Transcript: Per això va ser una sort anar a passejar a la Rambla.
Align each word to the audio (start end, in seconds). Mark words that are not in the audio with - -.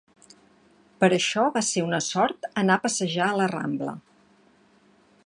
Per 1.03 1.09
això 1.17 1.43
va 1.57 1.63
ser 1.67 1.83
una 1.89 2.01
sort 2.05 2.49
anar 2.63 2.79
a 2.81 2.83
passejar 2.87 3.29
a 3.29 3.39
la 3.43 3.51
Rambla. 3.55 3.95